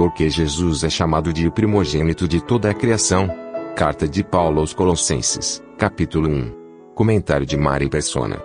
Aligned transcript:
porque 0.00 0.30
Jesus 0.30 0.82
é 0.82 0.88
chamado 0.88 1.30
de 1.30 1.46
o 1.46 1.52
primogênito 1.52 2.26
de 2.26 2.40
toda 2.40 2.70
a 2.70 2.74
criação. 2.74 3.28
Carta 3.76 4.08
de 4.08 4.24
Paulo 4.24 4.60
aos 4.60 4.72
Colossenses, 4.72 5.62
capítulo 5.76 6.26
1. 6.26 6.94
Comentário 6.94 7.44
de 7.44 7.54
Mari 7.54 7.90
Persona. 7.90 8.42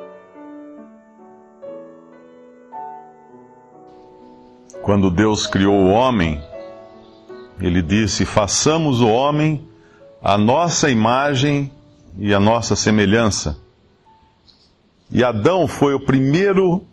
Quando 4.82 5.10
Deus 5.10 5.48
criou 5.48 5.76
o 5.76 5.92
homem, 5.92 6.44
ele 7.62 7.82
disse: 7.82 8.26
façamos 8.26 9.00
o 9.00 9.08
homem 9.08 9.66
a 10.22 10.38
nossa 10.38 10.90
imagem 10.90 11.72
e 12.20 12.34
a 12.34 12.40
nossa 12.40 12.76
semelhança. 12.76 13.58
E 15.10 15.24
Adão 15.24 15.70
foi 15.70 15.94
o 15.94 16.02
primeiro 16.02 16.84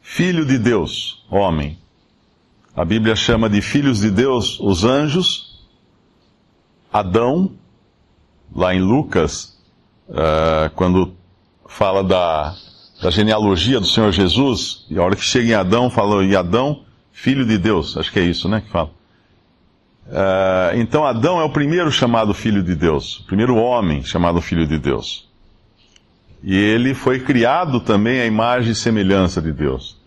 filho 0.00 0.46
de 0.46 0.58
Deus, 0.58 1.26
homem. 1.28 1.76
A 2.80 2.84
Bíblia 2.86 3.14
chama 3.14 3.50
de 3.50 3.60
filhos 3.60 4.00
de 4.00 4.10
Deus 4.10 4.58
os 4.58 4.84
anjos. 4.84 5.68
Adão, 6.90 7.52
lá 8.56 8.74
em 8.74 8.80
Lucas, 8.80 9.60
uh, 10.08 10.70
quando 10.74 11.12
fala 11.68 12.02
da, 12.02 12.54
da 13.02 13.10
genealogia 13.10 13.78
do 13.80 13.86
Senhor 13.86 14.10
Jesus, 14.12 14.86
e 14.88 14.98
a 14.98 15.02
hora 15.02 15.14
que 15.14 15.22
chega 15.22 15.50
em 15.50 15.52
Adão, 15.52 15.90
fala, 15.90 16.24
e 16.24 16.34
Adão, 16.34 16.82
filho 17.12 17.44
de 17.44 17.58
Deus, 17.58 17.98
acho 17.98 18.10
que 18.10 18.18
é 18.18 18.24
isso, 18.24 18.48
né, 18.48 18.62
que 18.62 18.70
fala. 18.70 18.88
Uh, 20.06 20.76
então 20.76 21.04
Adão 21.04 21.38
é 21.38 21.44
o 21.44 21.50
primeiro 21.50 21.92
chamado 21.92 22.32
filho 22.32 22.62
de 22.62 22.74
Deus, 22.74 23.18
o 23.18 23.24
primeiro 23.24 23.56
homem 23.56 24.02
chamado 24.02 24.40
filho 24.40 24.66
de 24.66 24.78
Deus. 24.78 25.28
E 26.42 26.56
ele 26.56 26.94
foi 26.94 27.20
criado 27.20 27.78
também 27.78 28.22
à 28.22 28.24
imagem 28.24 28.72
e 28.72 28.74
semelhança 28.74 29.42
de 29.42 29.52
Deus. 29.52 29.99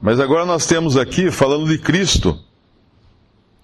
Mas 0.00 0.18
agora 0.18 0.46
nós 0.46 0.66
temos 0.66 0.96
aqui 0.96 1.30
falando 1.30 1.68
de 1.68 1.76
Cristo, 1.76 2.38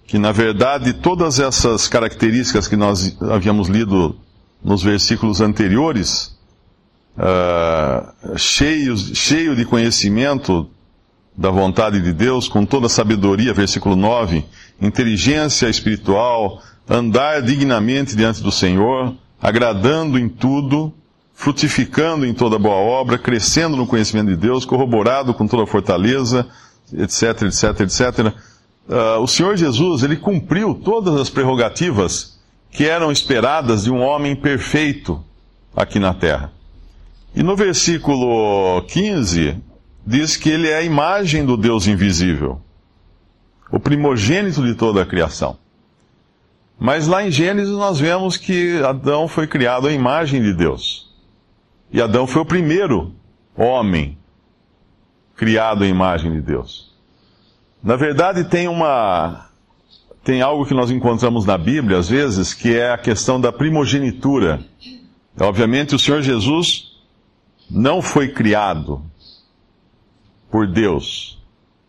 que 0.05 0.19
na 0.19 0.31
verdade 0.31 0.93
todas 0.93 1.39
essas 1.39 1.87
características 1.87 2.67
que 2.67 2.75
nós 2.75 3.17
havíamos 3.21 3.67
lido 3.67 4.15
nos 4.63 4.83
versículos 4.83 5.41
anteriores, 5.41 6.37
uh, 7.17 8.37
cheios, 8.37 9.11
cheio 9.15 9.55
de 9.55 9.65
conhecimento 9.65 10.69
da 11.35 11.49
vontade 11.49 12.01
de 12.01 12.13
Deus, 12.13 12.47
com 12.47 12.65
toda 12.65 12.87
sabedoria, 12.87 13.53
versículo 13.53 13.95
9, 13.95 14.45
inteligência 14.81 15.67
espiritual, 15.67 16.61
andar 16.87 17.41
dignamente 17.41 18.15
diante 18.15 18.41
do 18.41 18.51
Senhor, 18.51 19.15
agradando 19.41 20.17
em 20.17 20.29
tudo, 20.29 20.93
frutificando 21.37 22.25
em 22.25 22.33
toda 22.33 22.57
boa 22.57 22.77
obra, 22.77 23.15
crescendo 23.15 23.77
no 23.77 23.85
conhecimento 23.85 24.29
de 24.29 24.35
Deus, 24.35 24.65
corroborado 24.65 25.35
com 25.35 25.47
toda 25.47 25.63
a 25.63 25.67
fortaleza, 25.67 26.47
etc, 26.91 27.43
etc, 27.43 27.81
etc. 27.81 28.33
Uh, 28.89 29.21
o 29.21 29.27
Senhor 29.27 29.55
Jesus, 29.55 30.01
ele 30.01 30.15
cumpriu 30.15 30.73
todas 30.73 31.13
as 31.13 31.29
prerrogativas 31.29 32.39
que 32.71 32.85
eram 32.85 33.11
esperadas 33.11 33.83
de 33.83 33.91
um 33.91 34.01
homem 34.01 34.35
perfeito 34.35 35.23
aqui 35.75 35.99
na 35.99 36.11
terra. 36.11 36.51
E 37.35 37.43
no 37.43 37.55
versículo 37.55 38.81
15, 38.87 39.57
diz 40.03 40.35
que 40.35 40.49
ele 40.49 40.67
é 40.67 40.77
a 40.77 40.83
imagem 40.83 41.45
do 41.45 41.55
Deus 41.55 41.85
invisível, 41.85 42.59
o 43.71 43.79
primogênito 43.79 44.63
de 44.63 44.73
toda 44.73 45.03
a 45.03 45.05
criação. 45.05 45.55
Mas 46.79 47.05
lá 47.05 47.23
em 47.23 47.29
Gênesis 47.29 47.73
nós 47.73 47.99
vemos 47.99 48.37
que 48.37 48.81
Adão 48.83 49.27
foi 49.27 49.45
criado 49.45 49.85
à 49.85 49.91
imagem 49.91 50.41
de 50.41 50.51
Deus. 50.51 51.06
E 51.91 52.01
Adão 52.01 52.27
foi 52.27 52.41
o 52.41 52.45
primeiro 52.45 53.13
homem 53.55 54.17
criado 55.35 55.83
à 55.83 55.87
imagem 55.87 56.31
de 56.33 56.41
Deus. 56.41 56.93
Na 57.81 57.95
verdade, 57.95 58.43
tem 58.43 58.67
uma 58.67 59.45
tem 60.23 60.41
algo 60.41 60.65
que 60.65 60.73
nós 60.73 60.91
encontramos 60.91 61.45
na 61.45 61.57
Bíblia 61.57 61.97
às 61.97 62.09
vezes, 62.09 62.53
que 62.53 62.75
é 62.75 62.91
a 62.91 62.97
questão 62.97 63.39
da 63.39 63.51
primogenitura. 63.51 64.59
Obviamente, 65.39 65.95
o 65.95 65.99
Senhor 65.99 66.21
Jesus 66.21 66.97
não 67.69 68.01
foi 68.01 68.29
criado 68.29 69.01
por 70.51 70.67
Deus, 70.67 71.41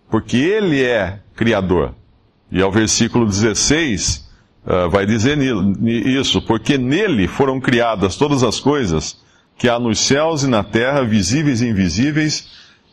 porque 0.09 0.37
ele 0.37 0.85
é 0.85 1.21
criador. 1.35 1.95
E 2.51 2.63
ao 2.63 2.71
versículo 2.71 3.27
16 3.27 4.29
uh, 4.65 4.91
vai 4.91 5.05
dizer 5.05 5.39
isso, 5.83 6.41
porque 6.43 6.79
nele 6.79 7.27
foram 7.27 7.61
criadas 7.61 8.17
todas 8.17 8.43
as 8.45 8.61
coisas 8.61 9.21
que 9.59 9.69
há 9.69 9.79
nos 9.79 9.99
céus 9.99 10.45
e 10.45 10.47
na 10.47 10.63
terra, 10.63 11.05
visíveis 11.05 11.61
e 11.61 11.69
invisíveis, 11.69 12.49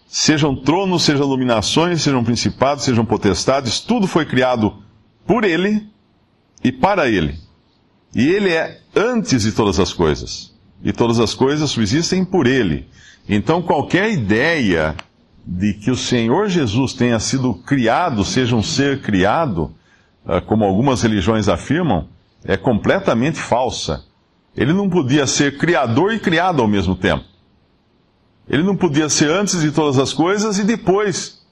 sejam 0.08 0.56
tronos, 0.56 1.04
sejam 1.04 1.28
iluminações, 1.28 2.02
sejam 2.02 2.24
principados, 2.24 2.84
sejam 2.84 3.06
potestades, 3.06 3.80
tudo 3.80 4.08
foi 4.08 4.26
criado 4.26 4.76
por 5.28 5.44
Ele 5.44 5.88
e 6.64 6.72
para 6.72 7.08
Ele. 7.08 7.36
E 8.14 8.28
Ele 8.28 8.50
é 8.50 8.82
antes 8.96 9.44
de 9.44 9.52
todas 9.52 9.80
as 9.80 9.94
coisas. 9.94 10.54
E 10.84 10.92
todas 10.92 11.20
as 11.20 11.34
coisas 11.34 11.70
subsistem 11.70 12.26
por 12.26 12.48
Ele. 12.48 12.88
Então, 13.30 13.62
qualquer 13.62 14.12
ideia 14.12 14.96
de 15.46 15.74
que 15.74 15.92
o 15.92 15.96
Senhor 15.96 16.50
Jesus 16.50 16.94
tenha 16.94 17.20
sido 17.20 17.54
criado, 17.54 18.26
seja 18.26 18.56
um 18.56 18.64
ser 18.64 19.02
criado, 19.02 19.72
ah, 20.26 20.42
como 20.42 20.64
algumas 20.64 21.04
religiões 21.04 21.48
afirmam, 21.48 22.08
é 22.44 22.58
completamente 22.58 23.38
falsa. 23.38 24.04
Ele 24.56 24.74
não 24.74 24.90
podia 24.90 25.28
ser 25.28 25.58
criador 25.58 26.14
e 26.14 26.20
criado 26.20 26.62
ao 26.62 26.68
mesmo 26.68 26.96
tempo. 26.96 27.26
Ele 28.48 28.64
não 28.64 28.76
podia 28.76 29.10
ser 29.10 29.30
antes 29.30 29.60
de 29.60 29.72
todas 29.72 29.98
as 29.98 30.14
coisas 30.14 30.58
e 30.60 30.64
depois 30.64 31.46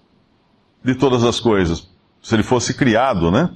de 0.84 0.96
todas 0.96 1.24
as 1.24 1.40
coisas. 1.40 1.88
Se 2.22 2.36
ele 2.36 2.44
fosse 2.44 2.74
criado, 2.74 3.32
né? 3.32 3.50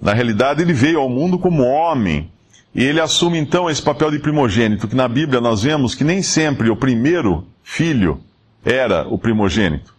Na 0.00 0.12
realidade, 0.12 0.62
ele 0.62 0.72
veio 0.72 1.00
ao 1.00 1.08
mundo 1.08 1.38
como 1.38 1.62
homem. 1.62 2.30
E 2.74 2.82
ele 2.82 3.00
assume 3.00 3.38
então 3.38 3.68
esse 3.68 3.82
papel 3.82 4.10
de 4.10 4.18
primogênito, 4.18 4.88
que 4.88 4.96
na 4.96 5.08
Bíblia 5.08 5.40
nós 5.40 5.62
vemos 5.62 5.94
que 5.94 6.04
nem 6.04 6.22
sempre 6.22 6.70
o 6.70 6.76
primeiro 6.76 7.46
filho 7.62 8.20
era 8.64 9.06
o 9.08 9.18
primogênito. 9.18 9.94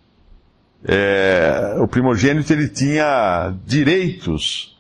É, 0.86 1.78
o 1.80 1.88
primogênito 1.88 2.52
ele 2.52 2.68
tinha 2.68 3.54
direitos 3.66 4.73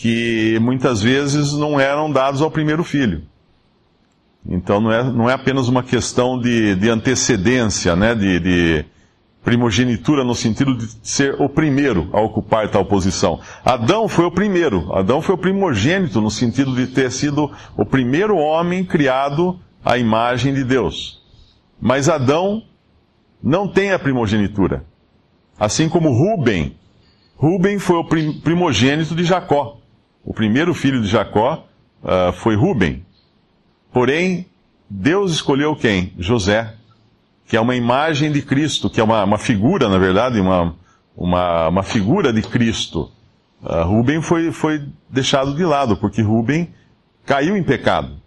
que 0.00 0.58
muitas 0.62 1.02
vezes 1.02 1.52
não 1.52 1.78
eram 1.78 2.10
dados 2.10 2.40
ao 2.40 2.50
primeiro 2.50 2.82
filho. 2.82 3.22
Então 4.48 4.80
não 4.80 4.90
é, 4.90 5.04
não 5.04 5.28
é 5.28 5.34
apenas 5.34 5.68
uma 5.68 5.82
questão 5.82 6.40
de, 6.40 6.74
de 6.74 6.88
antecedência, 6.88 7.94
né, 7.94 8.14
de, 8.14 8.40
de 8.40 8.84
primogenitura 9.44 10.24
no 10.24 10.34
sentido 10.34 10.74
de 10.74 10.86
ser 11.02 11.38
o 11.38 11.50
primeiro 11.50 12.08
a 12.14 12.20
ocupar 12.22 12.70
tal 12.70 12.82
posição. 12.86 13.40
Adão 13.62 14.08
foi 14.08 14.24
o 14.24 14.30
primeiro, 14.30 14.90
Adão 14.94 15.20
foi 15.20 15.34
o 15.34 15.38
primogênito 15.38 16.18
no 16.18 16.30
sentido 16.30 16.74
de 16.74 16.86
ter 16.86 17.12
sido 17.12 17.50
o 17.76 17.84
primeiro 17.84 18.38
homem 18.38 18.82
criado 18.82 19.60
à 19.84 19.98
imagem 19.98 20.54
de 20.54 20.64
Deus. 20.64 21.22
Mas 21.78 22.08
Adão 22.08 22.62
não 23.42 23.68
tem 23.68 23.92
a 23.92 23.98
primogenitura. 23.98 24.82
Assim 25.58 25.90
como 25.90 26.10
Ruben, 26.10 26.74
Ruben 27.36 27.78
foi 27.78 27.96
o 27.96 28.04
primogênito 28.40 29.14
de 29.14 29.24
Jacó. 29.24 29.79
O 30.24 30.34
primeiro 30.34 30.74
filho 30.74 31.00
de 31.00 31.08
Jacó 31.08 31.66
uh, 32.02 32.32
foi 32.32 32.54
Ruben. 32.54 33.04
Porém, 33.92 34.46
Deus 34.88 35.32
escolheu 35.32 35.74
quem? 35.74 36.12
José, 36.18 36.74
que 37.46 37.56
é 37.56 37.60
uma 37.60 37.74
imagem 37.74 38.30
de 38.30 38.42
Cristo, 38.42 38.88
que 38.88 39.00
é 39.00 39.04
uma, 39.04 39.24
uma 39.24 39.38
figura, 39.38 39.88
na 39.88 39.98
verdade, 39.98 40.40
uma, 40.40 40.76
uma, 41.16 41.68
uma 41.68 41.82
figura 41.82 42.32
de 42.32 42.42
Cristo. 42.42 43.10
Uh, 43.62 43.84
Ruben 43.84 44.22
foi, 44.22 44.52
foi 44.52 44.86
deixado 45.08 45.54
de 45.54 45.64
lado, 45.64 45.96
porque 45.96 46.22
Ruben 46.22 46.68
caiu 47.24 47.56
em 47.56 47.62
pecado. 47.62 48.20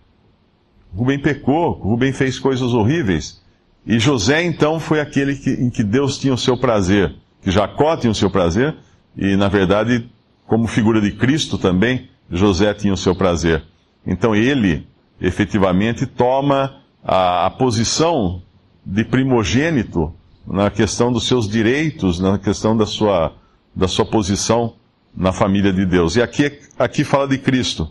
Ruben 0.95 1.19
pecou, 1.19 1.71
Ruben 1.71 2.13
fez 2.13 2.37
coisas 2.37 2.73
horríveis. 2.73 3.41
E 3.85 3.99
José, 3.99 4.43
então, 4.43 4.79
foi 4.79 4.99
aquele 4.99 5.35
que, 5.35 5.51
em 5.51 5.69
que 5.69 5.83
Deus 5.83 6.17
tinha 6.17 6.33
o 6.33 6.37
seu 6.37 6.55
prazer, 6.55 7.13
que 7.41 7.51
Jacó 7.51 7.97
tinha 7.97 8.11
o 8.11 8.16
seu 8.16 8.29
prazer, 8.29 8.75
e, 9.17 9.35
na 9.35 9.47
verdade, 9.47 10.09
como 10.47 10.67
figura 10.67 11.01
de 11.01 11.11
Cristo 11.11 11.57
também, 11.57 12.09
José 12.29 12.73
tinha 12.73 12.93
o 12.93 12.97
seu 12.97 13.16
prazer. 13.16 13.63
Então 14.05 14.35
ele, 14.35 14.87
efetivamente, 15.19 16.05
toma 16.05 16.78
a, 17.03 17.45
a 17.45 17.49
posição 17.49 18.41
de 18.85 19.03
primogênito 19.03 20.13
na 20.45 20.69
questão 20.69 21.11
dos 21.11 21.25
seus 21.25 21.47
direitos, 21.47 22.19
na 22.19 22.37
questão 22.37 22.75
da 22.75 22.85
sua, 22.85 23.34
da 23.75 23.87
sua 23.87 24.05
posição 24.05 24.73
na 25.16 25.31
família 25.31 25.72
de 25.72 25.85
Deus. 25.85 26.16
E 26.16 26.22
aqui, 26.22 26.59
aqui 26.78 27.03
fala 27.03 27.28
de 27.28 27.37
Cristo. 27.37 27.89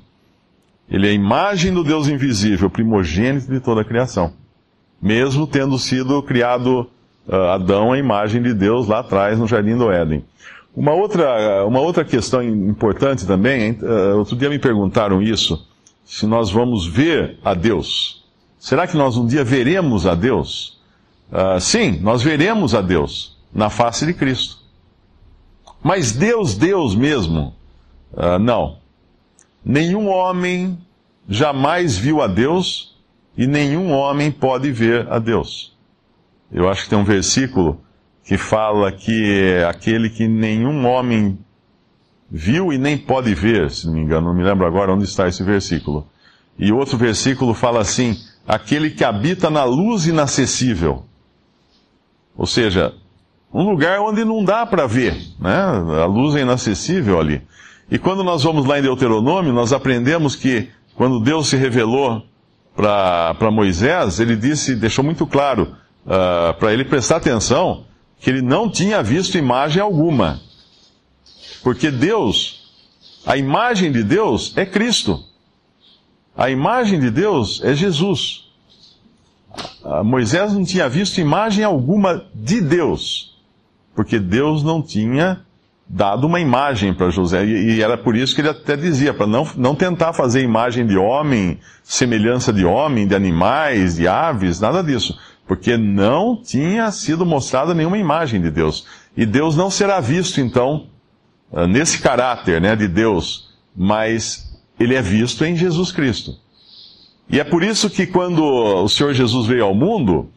Ele 0.91 1.07
é 1.07 1.11
a 1.11 1.15
imagem 1.15 1.73
do 1.73 1.83
Deus 1.83 2.09
invisível, 2.09 2.69
primogênito 2.69 3.51
de 3.51 3.61
toda 3.61 3.81
a 3.81 3.85
criação. 3.85 4.35
Mesmo 5.01 5.47
tendo 5.47 5.79
sido 5.79 6.23
criado 6.23 6.91
uh, 7.27 7.35
Adão 7.55 7.93
à 7.93 7.99
imagem 7.99 8.43
de 8.43 8.53
Deus 8.53 8.87
lá 8.87 8.99
atrás 8.99 9.39
no 9.39 9.47
Jardim 9.47 9.77
do 9.77 9.91
Éden. 9.91 10.25
Uma 10.75 10.93
outra, 10.93 11.67
uma 11.67 11.81
outra 11.81 12.05
questão 12.05 12.43
importante 12.43 13.27
também, 13.27 13.73
uh, 13.73 14.17
outro 14.17 14.35
dia 14.35 14.49
me 14.49 14.59
perguntaram 14.59 15.21
isso, 15.21 15.69
se 16.05 16.27
nós 16.27 16.51
vamos 16.51 16.87
ver 16.87 17.39
a 17.45 17.53
Deus. 17.53 18.25
Será 18.59 18.87
que 18.87 18.97
nós 18.97 19.17
um 19.17 19.27
dia 19.27 19.45
veremos 19.45 20.07
a 20.07 20.15
Deus? 20.15 20.81
Uh, 21.31 21.61
sim, 21.61 21.99
nós 22.01 22.23
veremos 22.23 22.75
a 22.75 22.81
Deus 22.81 23.37
na 23.53 23.69
face 23.69 24.07
de 24.07 24.15
Cristo. 24.15 24.59
Mas 25.83 26.13
Deus, 26.13 26.55
Deus 26.55 26.95
mesmo, 26.95 27.55
uh, 28.13 28.39
não. 28.39 28.79
Nenhum 29.63 30.09
homem 30.09 30.79
jamais 31.29 31.99
viu 31.99 32.23
a 32.23 32.27
Deus 32.27 32.97
e 33.37 33.47
nenhum 33.47 33.93
homem 33.93 34.31
pode 34.31 34.71
ver 34.73 35.11
a 35.11 35.19
Deus. 35.19 35.77
Eu 36.51 36.69
acho 36.69 36.85
que 36.85 36.91
tem 36.91 36.99
um 36.99 37.05
versículo 37.05 37.81
que 38.25 38.37
fala 38.37 38.93
que 38.93 39.43
é 39.43 39.65
aquele 39.65 40.09
que 40.09 40.29
nenhum 40.29 40.87
homem 40.87 41.39
viu 42.31 42.73
e 42.73 42.79
nem 42.79 42.97
pode 42.97 43.35
ver, 43.35 43.71
se 43.71 43.87
não 43.87 43.95
me 43.95 44.01
engano, 44.01 44.29
não 44.29 44.35
me 44.35 44.43
lembro 44.43 44.67
agora 44.67 44.93
onde 44.93 45.05
está 45.05 45.29
esse 45.29 45.43
versículo. 45.43 46.07
E 46.59 46.73
outro 46.73 46.97
versículo 46.97 47.53
fala 47.53 47.81
assim: 47.81 48.17
aquele 48.47 48.91
que 48.91 49.05
habita 49.05 49.51
na 49.51 49.65
luz 49.65 50.07
inacessível. 50.07 51.05
Ou 52.37 52.47
seja, 52.47 52.95
um 53.53 53.69
lugar 53.69 54.01
onde 54.01 54.25
não 54.25 54.43
dá 54.45 54.65
para 54.65 54.87
ver, 54.87 55.15
né? 55.39 55.55
A 56.03 56.07
luz 56.07 56.35
é 56.35 56.41
inacessível 56.41 57.21
ali. 57.21 57.43
E 57.91 57.99
quando 57.99 58.25
nós 58.25 58.43
vamos 58.43 58.65
lá 58.65 58.79
em 58.79 58.83
Deuteronômio, 58.83 59.53
nós 59.53 59.73
aprendemos 59.73 60.35
que 60.35 60.71
quando 60.95 61.21
Deus 61.21 61.49
se 61.49 61.57
revelou 61.57 62.23
para 62.75 63.51
Moisés, 63.51 64.19
ele 64.19 64.35
disse, 64.35 64.75
deixou 64.75 65.05
muito 65.05 65.27
claro 65.27 65.65
uh, 66.07 66.11
ah, 66.51 66.57
para 66.59 66.73
ele 66.73 66.87
prestar 66.87 67.17
atenção 67.17 67.85
que 68.23 68.31
ele 68.31 68.41
não 68.41 68.71
tinha 68.71 69.03
visto 69.03 69.37
imagem 69.37 69.83
alguma. 69.83 70.41
Porque 71.61 71.91
Deus, 71.91 72.71
a 73.27 73.37
imagem 73.37 73.91
de 73.91 74.05
Deus 74.05 74.53
é 74.57 74.65
Cristo. 74.65 75.23
A 76.37 76.49
imagem 76.49 77.01
de 77.01 77.11
Deus 77.11 77.61
é 77.65 77.75
Jesus. 77.75 78.49
Uh, 79.83 80.05
Moisés 80.05 80.53
não 80.53 80.65
tinha 80.65 80.89
visto 80.89 81.21
imagem 81.21 81.65
alguma 81.65 82.25
de 82.33 82.61
Deus, 82.61 83.37
porque 83.95 84.21
Deus 84.21 84.63
não 84.63 84.81
tinha 84.81 85.45
dado 85.87 86.27
uma 86.27 86.39
imagem 86.39 86.95
para 86.95 87.11
José. 87.11 87.45
E, 87.45 87.75
e, 87.75 87.83
era 87.83 87.99
por 87.99 88.17
isso 88.17 88.37
que 88.37 88.41
ele 88.41 88.49
até 88.49 88.77
dizia, 88.77 89.13
para 89.13 89.27
não, 89.27 89.47
não 89.57 89.75
tentar 89.75 90.13
fazer 90.13 90.43
imagem 90.43 90.87
de 90.87 90.97
homem, 90.97 91.59
semelhança 91.83 92.53
de 92.53 92.65
homem, 92.65 93.07
de 93.07 93.17
animais, 93.17 93.97
de 93.97 94.07
aves, 94.07 94.61
nada 94.61 94.83
disso. 94.83 95.19
Porque 95.47 95.77
não 95.77 96.41
tinha 96.43 96.91
sido 96.91 97.27
mostrada 97.27 97.75
nenhuma 97.75 97.99
imagem 97.99 98.41
de 98.41 98.51
Deus. 98.51 98.87
E 99.17 99.27
Deus 99.27 99.57
não 99.57 99.71
será 99.71 100.01
visto, 100.01 100.41
então, 100.41 100.87
ah, 101.53 101.67
nesse 101.67 102.01
caráter 102.01 102.61
né, 102.61 102.75
de 102.75 102.89
Deus, 102.89 103.55
mas 103.77 104.59
ele 104.79 104.95
é 104.95 105.03
visto 105.03 105.45
em 105.45 105.57
Jesus 105.57 105.93
Cristo. 105.93 106.37
E 107.29 107.41
é 107.41 107.45
por 107.45 107.63
isso 107.63 107.89
que 107.89 108.07
quando 108.07 108.43
o 108.45 108.89
Senhor 108.89 109.13
Jesus 109.13 109.47
veio 109.47 109.65
ao 109.65 109.75
mundo, 109.75 110.31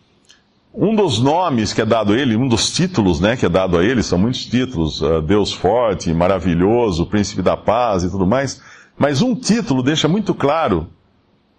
um 0.74 0.94
dos 0.94 1.20
nomes 1.20 1.72
que 1.72 1.82
é 1.82 1.86
dado 1.86 2.14
a 2.14 2.18
ele, 2.18 2.36
um 2.36 2.48
dos 2.48 2.72
títulos 2.72 3.20
né, 3.20 3.38
que 3.38 3.46
é 3.46 3.50
dado 3.50 3.78
a 3.78 3.84
ele, 3.84 4.04
são 4.04 4.20
muitos 4.20 4.46
títulos, 4.46 5.02
uh, 5.02 5.22
Deus 5.22 5.54
forte, 5.54 6.14
maravilhoso, 6.14 7.06
príncipe 7.06 7.42
da 7.42 7.56
paz 7.56 8.04
e 8.04 8.10
tudo 8.10 8.28
mais, 8.28 8.62
mas 8.98 9.22
um 9.22 9.36
título 9.36 9.82
deixa 9.82 10.08
muito 10.08 10.34
claro 10.34 10.88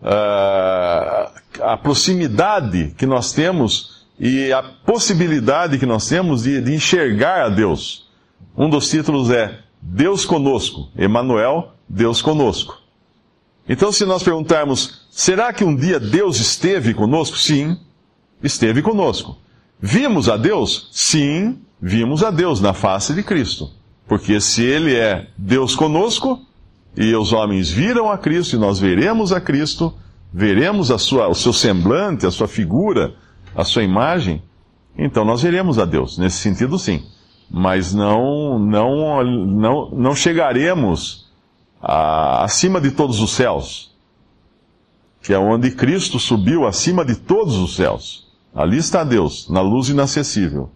uh, 0.03 1.31
a 1.63 1.77
proximidade 1.77 2.95
que 2.97 3.07
nós 3.07 3.33
temos 3.33 4.07
e 4.19 4.53
a 4.53 4.63
possibilidade 4.63 5.79
que 5.79 5.87
nós 5.87 6.09
temos 6.09 6.43
de, 6.43 6.61
de 6.61 6.75
enxergar 6.75 7.45
a 7.45 7.49
Deus. 7.49 8.09
Um 8.57 8.71
dos 8.71 8.89
títulos 8.89 9.31
é 9.31 9.61
Deus 9.81 10.25
conosco, 10.25 10.89
Emmanuel, 10.99 11.73
Deus 11.89 12.23
conosco. 12.23 12.79
Então, 13.69 13.91
se 13.91 14.05
nós 14.05 14.23
perguntarmos, 14.23 15.07
será 15.11 15.53
que 15.53 15.65
um 15.65 15.75
dia 15.75 15.99
Deus 15.99 16.39
esteve 16.39 16.95
conosco? 16.95 17.37
Sim, 17.37 17.77
esteve 18.43 18.81
conosco. 18.81 19.37
Vimos 19.81 20.29
a 20.29 20.37
Deus? 20.37 20.89
Sim, 20.93 21.59
vimos 21.81 22.23
a 22.23 22.31
Deus 22.31 22.61
na 22.61 22.73
face 22.73 23.13
de 23.13 23.23
Cristo. 23.23 23.71
Porque 24.07 24.41
se 24.41 24.63
Ele 24.63 24.95
é 24.95 25.27
Deus 25.37 25.75
conosco, 25.75 26.41
e 26.97 27.15
os 27.15 27.33
homens 27.33 27.71
viram 27.71 28.11
a 28.11 28.17
Cristo, 28.17 28.57
e 28.57 28.59
nós 28.59 28.79
veremos 28.79 29.33
a 29.33 29.41
Cristo, 29.41 29.93
veremos 30.33 30.91
a 30.91 30.99
sua, 30.99 31.29
o 31.29 31.35
seu 31.35 31.53
semblante, 31.53 32.27
a 32.27 32.31
sua 32.31 32.49
figura, 32.49 33.15
a 33.55 33.65
sua 33.65 33.83
imagem, 33.83 34.43
então 34.97 35.25
nós 35.25 35.43
veremos 35.43 35.79
a 35.79 35.85
Deus. 35.85 36.17
Nesse 36.17 36.39
sentido, 36.39 36.79
sim. 36.79 37.05
Mas 37.51 37.93
não, 37.93 38.59
não, 38.59 39.25
não, 39.25 39.91
não 39.91 40.15
chegaremos 40.15 41.31
a, 41.81 42.45
acima 42.45 42.81
de 42.81 42.91
todos 42.91 43.21
os 43.21 43.33
céus, 43.33 43.95
que 45.23 45.35
é 45.35 45.39
onde 45.39 45.71
Cristo 45.73 46.19
subiu 46.19 46.67
acima 46.67 47.05
de 47.05 47.15
todos 47.15 47.57
os 47.57 47.77
céus. 47.77 48.27
Ali 48.55 48.79
está 48.79 49.05
Deus, 49.05 49.51
na 49.51 49.61
luz 49.61 49.91
inacessível. 49.91 50.71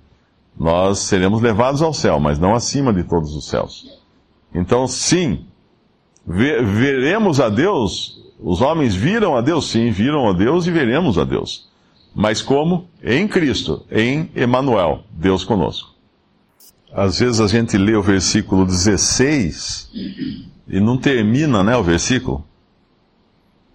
Nós 0.59 0.99
seremos 0.99 1.41
levados 1.41 1.81
ao 1.81 1.95
céu, 1.95 2.21
mas 2.21 2.39
não 2.39 2.55
acima 2.55 2.93
de 2.93 3.05
todos 3.05 3.35
os 3.35 3.49
céus. 3.49 3.87
Então, 4.55 4.87
sim, 4.87 5.47
veremos 6.31 7.41
a 7.41 7.49
Deus. 7.49 8.23
Os 8.39 8.61
homens 8.61 8.95
viram 8.95 9.37
a 9.37 9.41
Deus, 9.41 9.71
sim, 9.71 9.91
viram 9.91 10.29
a 10.29 10.33
Deus 10.33 10.67
e 10.67 10.71
veremos 10.71 11.19
a 11.19 11.25
Deus. 11.25 11.69
Mas 12.15 12.43
como? 12.43 12.89
Em 13.03 13.29
Cristo, 13.29 13.85
em 13.91 14.31
Emanuel, 14.35 15.05
Deus 15.11 15.45
conosco. 15.45 15.91
Às 16.93 17.21
vezes 17.21 17.41
a 17.41 17.47
gente 17.47 17.79
lê 17.79 17.95
o 17.95 18.03
versículo 18.03 18.67
16 18.67 19.91
e 20.67 20.81
não 20.81 20.99
termina, 20.99 21.63
né, 21.63 21.77
o 21.77 21.83
versículo 21.83 22.45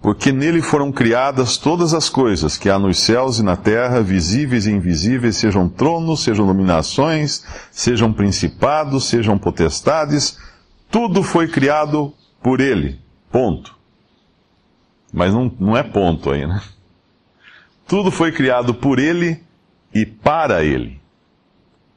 porque 0.06 0.31
nele 0.31 0.62
foram 0.62 0.92
criadas 0.92 1.58
todas 1.58 1.92
as 1.92 2.10
coisas 2.10 2.60
que 2.60 2.69
há 2.69 2.78
nos 2.78 3.00
céus 3.00 3.40
e 3.40 3.44
na 3.44 3.56
terra, 3.56 4.04
visíveis 4.04 4.68
e 4.68 4.72
invisíveis, 4.72 5.38
sejam 5.38 5.68
tronos, 5.68 6.22
sejam 6.22 6.46
dominações, 6.46 7.44
sejam 7.72 8.13
principados, 8.13 9.06
sejam 9.06 9.36
potestades, 9.36 10.38
tudo 10.92 11.24
foi 11.24 11.48
criado 11.48 12.13
por 12.46 12.62
ele. 12.62 13.00
Ponto. 13.32 13.76
Mas 15.12 15.34
não, 15.34 15.52
não 15.60 15.76
é 15.76 15.82
ponto 15.82 16.30
aí, 16.30 16.46
né? 16.46 16.62
Tudo 17.88 18.12
foi 18.12 18.32
criado 18.32 18.72
por 18.72 19.00
ele 19.00 19.42
e 19.92 20.06
para 20.06 20.64
ele. 20.64 21.02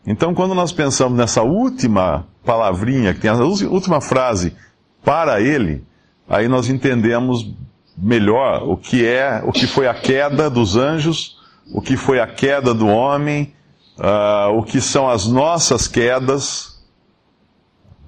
Então, 0.06 0.33
quando 0.33 0.55
nós 0.55 0.73
pensamos 0.73 1.19
nessa 1.19 1.43
última 1.43 2.27
palavrinha, 2.47 3.12
que 3.12 3.21
tem 3.21 3.31
a 3.31 3.35
última 3.35 4.00
frase, 4.00 4.56
para 5.05 5.39
ele, 5.39 5.85
aí 6.27 6.49
nós 6.49 6.71
entendemos 6.71 7.55
melhor 7.95 8.62
o 8.67 8.75
que 8.75 9.05
é, 9.05 9.43
o 9.45 9.53
que 9.53 9.67
foi 9.67 9.87
a 9.87 9.93
queda 9.93 10.49
dos 10.49 10.79
anjos, 10.79 11.37
o 11.75 11.83
que 11.83 11.95
foi 11.95 12.21
a 12.21 12.27
queda 12.27 12.73
do 12.73 12.87
homem, 12.87 13.53
uh, 13.99 14.56
o 14.56 14.62
que 14.62 14.81
são 14.81 15.11
as 15.11 15.27
nossas 15.27 15.87
quedas, 15.87 16.77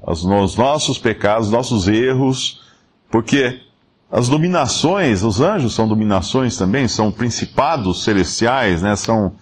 os, 0.02 0.24
os 0.24 0.56
nossos 0.56 0.98
pecados, 0.98 1.50
nossos 1.50 1.88
erros, 1.88 2.60
porque 3.10 3.60
as 4.10 4.28
dominações, 4.28 5.22
os 5.22 5.40
anjos 5.40 5.74
são 5.74 5.86
dominações 5.86 6.56
também, 6.56 6.88
são 6.88 7.12
principados 7.12 8.02
celestiais, 8.02 8.82
né? 8.82 8.96
são, 8.96 9.32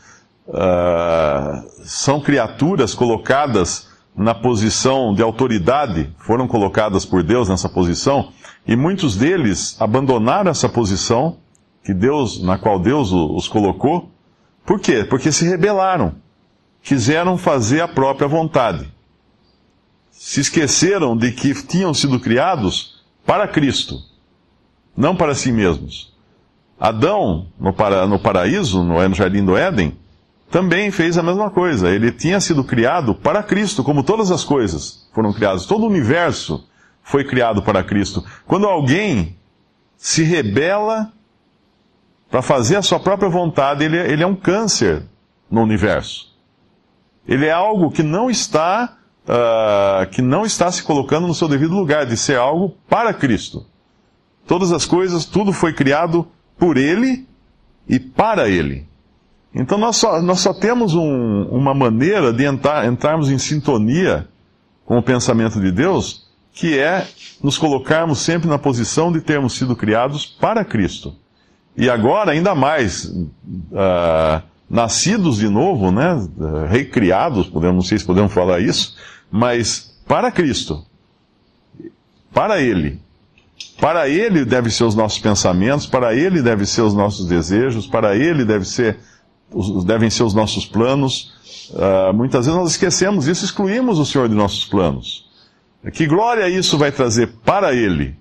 uh, 0.47 1.69
são 1.85 2.21
criaturas 2.21 2.95
colocadas 2.95 3.89
na 4.15 4.35
posição 4.35 5.15
de 5.15 5.23
autoridade, 5.23 6.13
foram 6.19 6.47
colocadas 6.47 7.07
por 7.07 7.23
Deus 7.23 7.49
nessa 7.49 7.69
posição, 7.69 8.31
e 8.67 8.77
muitos 8.77 9.17
deles 9.17 9.81
abandonaram 9.81 10.51
essa 10.51 10.69
posição 10.69 11.39
que 11.83 11.95
Deus, 11.95 12.43
na 12.43 12.59
qual 12.59 12.79
Deus 12.79 13.13
os 13.13 13.49
colocou. 13.49 14.11
Por 14.67 14.79
quê? 14.79 15.05
Porque 15.09 15.33
se 15.33 15.49
rebelaram. 15.49 16.17
Quiseram 16.83 17.39
fazer 17.39 17.81
a 17.81 17.89
própria 17.89 18.29
vontade. 18.29 18.93
Se 20.19 20.41
esqueceram 20.41 21.17
de 21.17 21.31
que 21.31 21.55
tinham 21.63 21.95
sido 21.95 22.19
criados 22.19 23.05
para 23.25 23.47
Cristo, 23.47 24.03
não 24.97 25.15
para 25.15 25.33
si 25.33 25.53
mesmos. 25.53 26.13
Adão, 26.79 27.47
no, 27.59 27.73
para, 27.73 28.05
no 28.05 28.19
paraíso, 28.19 28.83
no 28.83 29.15
jardim 29.15 29.45
do 29.45 29.57
Éden, 29.57 29.97
também 30.51 30.91
fez 30.91 31.17
a 31.17 31.23
mesma 31.23 31.51
coisa. 31.51 31.89
Ele 31.89 32.11
tinha 32.11 32.41
sido 32.41 32.65
criado 32.65 33.15
para 33.15 33.45
Cristo, 33.45 33.85
como 33.85 34.03
todas 34.03 34.33
as 34.33 34.43
coisas 34.43 35.09
foram 35.15 35.33
criadas. 35.33 35.67
Todo 35.67 35.85
o 35.85 35.89
universo 35.89 36.67
foi 37.01 37.23
criado 37.23 37.63
para 37.63 37.85
Cristo. 37.85 38.25
Quando 38.45 38.67
alguém 38.67 39.37
se 39.97 40.25
rebela 40.25 41.13
para 42.29 42.43
fazer 42.43 42.75
a 42.75 42.83
sua 42.83 42.99
própria 42.99 43.29
vontade, 43.29 43.85
ele, 43.85 43.97
ele 43.97 44.25
é 44.25 44.27
um 44.27 44.35
câncer 44.35 45.05
no 45.49 45.63
universo. 45.63 46.37
Ele 47.27 47.47
é 47.47 47.53
algo 47.53 47.93
que 47.93 48.03
não 48.03 48.29
está 48.29 48.98
uh, 49.29 50.09
que 50.11 50.23
não 50.23 50.45
está 50.45 50.73
se 50.73 50.83
colocando 50.83 51.27
no 51.27 51.35
seu 51.35 51.47
devido 51.47 51.75
lugar 51.75 52.07
de 52.07 52.17
ser 52.17 52.39
algo 52.39 52.75
para 52.89 53.13
Cristo. 53.13 53.67
Todas 54.47 54.73
as 54.73 54.87
coisas, 54.87 55.27
tudo 55.27 55.53
foi 55.53 55.75
criado 55.75 56.27
por 56.59 56.77
Ele 56.77 57.27
e 57.87 58.01
para 58.01 58.49
Ele. 58.49 58.89
Então 59.55 59.77
nós 59.77 59.97
só, 59.97 60.23
nós 60.23 60.41
só 60.41 60.55
temos 60.55 60.95
um, 60.95 61.43
uma 61.51 61.75
maneira 61.75 62.33
de 62.33 62.45
entrar, 62.45 62.87
entrarmos 62.87 63.31
em 63.31 63.39
sintonia 63.39 64.29
com 64.85 64.97
o 64.99 65.03
pensamento 65.03 65.61
de 65.61 65.71
Deus 65.71 66.27
que 66.59 66.77
é 66.77 67.07
nos 67.41 67.57
colocarmos 67.57 68.19
sempre 68.19 68.49
na 68.49 68.59
posição 68.59 69.13
de 69.13 69.21
termos 69.21 69.53
sido 69.53 69.77
criados 69.77 70.27
para 70.27 70.65
Cristo. 70.65 71.15
E 71.77 71.89
agora, 71.89 72.33
ainda 72.33 72.53
mais, 72.53 73.05
uh, 73.05 74.43
nascidos 74.69 75.37
de 75.37 75.49
novo, 75.49 75.93
né, 75.93 76.29
recriados, 76.69 77.47
podemos, 77.47 77.77
não 77.77 77.83
sei 77.83 77.97
se 77.97 78.05
podemos 78.05 78.33
falar 78.33 78.59
isso, 78.59 78.97
mas 79.31 80.01
para 80.07 80.31
Cristo, 80.31 80.85
para 82.33 82.61
Ele. 82.61 83.01
Para 83.81 84.09
Ele 84.09 84.45
devem 84.45 84.71
ser 84.71 84.85
os 84.85 84.95
nossos 84.95 85.19
pensamentos, 85.19 85.87
para 85.87 86.15
Ele 86.15 86.43
devem 86.43 86.67
ser 86.67 86.83
os 86.83 86.95
nossos 86.95 87.27
desejos, 87.27 87.87
para 87.87 88.17
Ele 88.17 88.45
deve 88.45 88.65
ser, 88.65 88.99
devem 89.85 90.11
ser 90.11 90.23
os 90.23 90.35
nossos 90.35 90.67
planos. 90.67 91.33
Uh, 91.71 92.13
muitas 92.15 92.47
vezes 92.47 92.59
nós 92.59 92.71
esquecemos 92.71 93.27
isso, 93.29 93.45
excluímos 93.45 93.99
o 93.99 94.07
Senhor 94.07 94.29
de 94.29 94.35
nossos 94.35 94.65
planos. 94.65 95.29
Que 95.93 96.07
glória 96.07 96.49
isso 96.49 96.77
vai 96.77 96.91
trazer 96.91 97.29
para 97.45 97.73
Ele? 97.73 98.17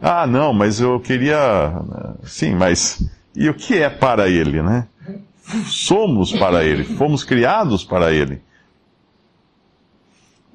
Ah, 0.00 0.26
não, 0.26 0.52
mas 0.52 0.80
eu 0.80 0.98
queria. 1.00 1.80
Sim, 2.24 2.54
mas. 2.54 3.02
E 3.34 3.48
o 3.48 3.54
que 3.54 3.78
é 3.78 3.88
para 3.88 4.28
Ele, 4.28 4.62
né? 4.62 4.86
Somos 5.66 6.32
para 6.32 6.64
Ele, 6.64 6.84
fomos 6.84 7.24
criados 7.24 7.84
para 7.84 8.12
Ele. 8.12 8.40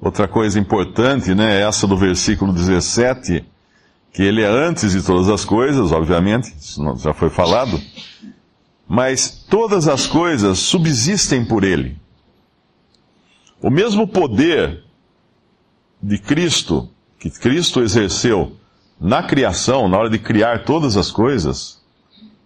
Outra 0.04 0.28
coisa 0.28 0.60
importante, 0.60 1.34
né, 1.34 1.56
é 1.56 1.60
essa 1.62 1.86
do 1.86 1.96
versículo 1.96 2.52
17, 2.52 3.42
que 4.12 4.22
ele 4.22 4.42
é 4.42 4.46
antes 4.46 4.92
de 4.92 5.02
todas 5.02 5.30
as 5.30 5.46
coisas, 5.46 5.92
obviamente, 5.92 6.54
isso 6.60 6.82
já 6.98 7.14
foi 7.14 7.30
falado, 7.30 7.80
mas 8.86 9.30
todas 9.48 9.88
as 9.88 10.06
coisas 10.06 10.58
subsistem 10.58 11.42
por 11.42 11.64
ele. 11.64 11.96
O 13.62 13.70
mesmo 13.70 14.06
poder 14.06 14.84
de 16.02 16.18
Cristo, 16.18 16.86
que 17.18 17.30
Cristo 17.30 17.80
exerceu 17.80 18.58
na 19.00 19.22
criação, 19.22 19.88
na 19.88 19.96
hora 19.96 20.10
de 20.10 20.18
criar 20.18 20.64
todas 20.64 20.98
as 20.98 21.10
coisas, 21.10 21.82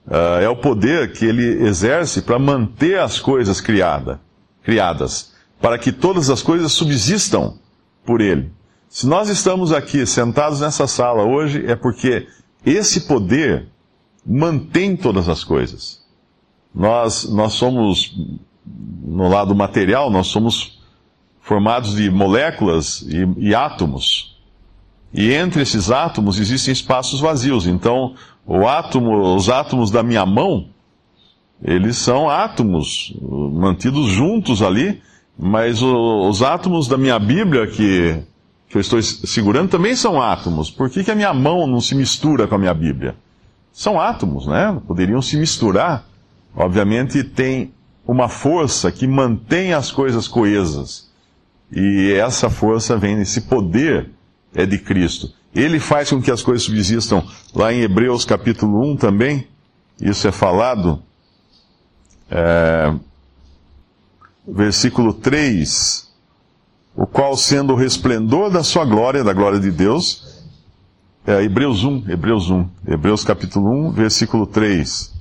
uh, 0.07 0.38
é 0.41 0.49
o 0.49 0.55
poder 0.55 1.11
que 1.11 1.25
ele 1.25 1.67
exerce 1.67 2.23
para 2.23 2.38
manter 2.38 3.00
as 3.00 3.19
coisas 3.19 3.61
criada, 3.61 4.21
criadas, 4.62 5.37
para 5.61 5.79
que 5.79 5.93
todas 5.93 6.31
as 6.31 6.43
coisas 6.43 6.73
subsistam 6.73 7.55
por 8.05 8.21
ele. 8.21 8.53
Se 8.88 9.07
nós 9.07 9.29
estamos 9.29 9.73
aqui 9.73 10.07
sentados 10.07 10.61
nessa 10.61 10.87
sala 10.87 11.25
hoje, 11.25 11.65
é 11.67 11.77
porque 11.77 12.27
esse 12.65 13.03
poder 13.03 13.69
mantém 14.25 14.97
todas 14.97 15.29
as 15.29 15.45
coisas. 15.45 16.03
Nós, 16.75 17.29
nós 17.29 17.55
somos, 17.55 18.17
no 19.03 19.29
lado 19.29 19.55
material, 19.55 20.11
nós 20.11 20.29
somos 20.29 20.79
formados 21.41 21.97
de 21.97 22.11
moléculas 22.11 23.03
e, 23.03 23.27
e 23.38 23.55
átomos. 23.55 24.38
E 25.12 25.33
entre 25.33 25.62
esses 25.62 25.91
átomos 25.91 26.38
existem 26.38 26.73
espaços 26.73 27.21
vazios. 27.21 27.67
Então, 27.67 28.15
átomo, 28.67 29.35
os 29.35 29.49
átomos 29.49 29.91
da 29.91 30.03
minha 30.03 30.25
mão, 30.27 30.69
eles 31.62 31.97
são 31.97 32.29
átomos 32.29 33.15
mantidos 33.21 34.07
juntos 34.07 34.62
ali, 34.62 35.00
mas 35.38 35.80
o, 35.83 36.28
os 36.28 36.42
átomos 36.42 36.88
da 36.88 36.99
minha 36.99 37.18
Bíblia 37.18 37.66
que, 37.68 38.18
que 38.68 38.76
eu 38.76 38.80
estou 38.80 39.00
segurando 39.00 39.71
também 39.71 39.95
são 39.95 40.21
átomos. 40.21 40.71
Por 40.71 40.90
que, 40.90 41.04
que 41.04 41.11
a 41.11 41.14
minha 41.14 41.33
mão 41.33 41.66
não 41.66 41.80
se 41.80 41.95
mistura 41.95 42.49
com 42.49 42.57
a 42.57 42.59
minha 42.59 42.75
Bíblia? 42.75 43.14
São 43.73 44.00
átomos, 44.00 44.47
né? 44.47 44.76
Poderiam 44.87 45.23
se 45.23 45.37
misturar. 45.37 46.04
Obviamente 46.57 47.23
tem 47.23 47.73
uma 48.04 48.28
força 48.28 48.90
que 48.90 49.07
mantém 49.07 49.73
as 49.73 49.92
coisas 49.92 50.26
coesas. 50.26 51.09
E 51.71 52.12
essa 52.12 52.50
força 52.50 52.97
vem, 52.97 53.21
esse 53.21 53.42
poder 53.42 54.11
é 54.54 54.66
de 54.66 54.78
Cristo. 54.78 55.30
Ele 55.54 55.78
faz 55.78 56.11
com 56.11 56.21
que 56.21 56.30
as 56.30 56.42
coisas 56.42 56.64
subsistam. 56.64 57.23
Lá 57.54 57.73
em 57.73 57.83
Hebreus 57.83 58.25
capítulo 58.25 58.92
1 58.92 58.97
também, 58.97 59.47
isso 60.00 60.26
é 60.26 60.33
falado. 60.33 61.02
É, 62.30 62.95
versículo 64.49 65.12
3. 65.12 66.09
O 66.97 67.07
qual, 67.07 67.37
sendo 67.37 67.73
o 67.73 67.76
resplendor 67.76 68.50
da 68.50 68.62
sua 68.62 68.85
glória, 68.85 69.23
da 69.23 69.33
glória 69.33 69.61
de 69.61 69.71
Deus, 69.71 70.43
é, 71.26 71.43
Hebreus 71.43 71.85
1, 71.85 72.05
Hebreus 72.09 72.50
1, 72.50 72.69
Hebreus 72.87 73.25
capítulo 73.25 73.88
1, 73.88 73.93
versículo 73.93 74.47
3 74.47 75.19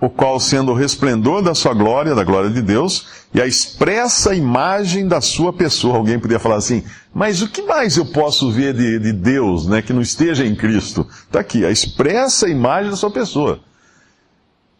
o 0.00 0.10
qual, 0.10 0.38
sendo 0.38 0.72
o 0.72 0.74
resplendor 0.74 1.42
da 1.42 1.54
sua 1.54 1.72
glória, 1.72 2.14
da 2.14 2.22
glória 2.22 2.50
de 2.50 2.60
Deus, 2.60 3.06
e 3.32 3.40
a 3.40 3.46
expressa 3.46 4.34
imagem 4.34 5.08
da 5.08 5.20
sua 5.20 5.52
pessoa. 5.52 5.96
Alguém 5.96 6.18
poderia 6.18 6.38
falar 6.38 6.56
assim, 6.56 6.84
mas 7.14 7.40
o 7.40 7.48
que 7.48 7.62
mais 7.62 7.96
eu 7.96 8.04
posso 8.04 8.50
ver 8.50 8.74
de, 8.74 8.98
de 8.98 9.12
Deus, 9.12 9.66
né, 9.66 9.80
que 9.80 9.92
não 9.92 10.02
esteja 10.02 10.44
em 10.44 10.54
Cristo? 10.54 11.06
Está 11.24 11.40
aqui, 11.40 11.64
a 11.64 11.70
expressa 11.70 12.48
imagem 12.48 12.90
da 12.90 12.96
sua 12.96 13.10
pessoa. 13.10 13.60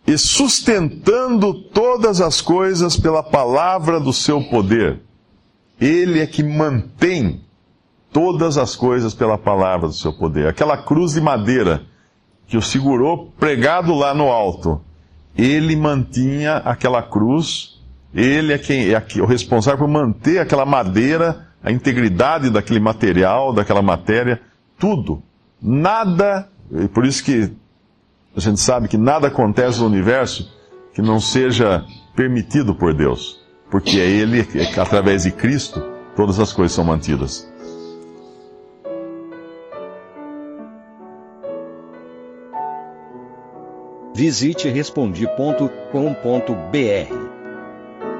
E 0.07 0.17
sustentando 0.17 1.53
todas 1.55 2.21
as 2.21 2.41
coisas 2.41 2.97
pela 2.97 3.23
palavra 3.23 3.99
do 3.99 4.13
seu 4.13 4.43
poder. 4.43 5.01
Ele 5.81 6.21
é 6.21 6.27
que 6.27 6.43
mantém 6.43 7.41
todas 8.13 8.57
as 8.57 8.77
coisas 8.77 9.15
pela 9.15 9.37
palavra 9.37 9.89
do 9.89 9.95
seu 9.95 10.13
poder. 10.13 10.47
Aquela 10.47 10.77
cruz 10.77 11.15
de 11.15 11.21
madeira 11.21 11.83
que 12.47 12.57
o 12.57 12.63
segurou 12.63 13.33
pregado 13.39 13.95
lá 13.95 14.15
no 14.15 14.31
alto 14.31 14.81
ele 15.37 15.77
mantinha 15.77 16.57
aquela 16.57 17.03
cruz, 17.03 17.79
ele 18.15 18.53
é 18.53 18.59
quem 18.59 18.91
é 18.91 19.03
o 19.21 19.27
responsável 19.27 19.81
por 19.81 19.89
manter 19.89 20.39
aquela 20.39 20.65
madeira, 20.65 21.49
a 21.63 21.71
integridade 21.71 22.49
daquele 22.49 22.81
material, 22.81 23.53
daquela 23.53 23.83
matéria, 23.83 24.41
tudo. 24.79 25.23
Nada, 25.61 26.49
por 26.95 27.05
isso 27.05 27.23
que 27.23 27.53
a 28.37 28.41
gente 28.41 28.61
sabe 28.61 28.87
que 28.87 28.99
nada 28.99 29.29
acontece 29.29 29.81
no 29.81 29.87
universo 29.87 30.53
que 30.93 31.01
não 31.01 31.19
seja 31.19 31.85
permitido 32.15 32.75
por 32.75 32.93
Deus, 32.93 33.41
porque 33.71 33.99
é 33.99 34.07
Ele, 34.07 34.47
é 34.55 34.81
através 34.81 35.23
de 35.23 35.33
Cristo, 35.33 35.83
todas 36.15 36.39
as 36.39 36.53
coisas 36.53 36.75
são 36.75 36.85
mantidas. 36.85 37.51
Visite 44.15 44.69
respondi.com.br. 44.69 45.85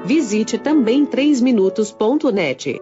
Visite 0.05 0.57
também 0.57 1.05
3minutos.net. 1.05 2.79